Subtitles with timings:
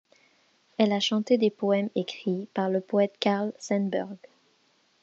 [0.79, 4.09] Elle a chanté des poèmes écrits par le poète Carl Sandburg.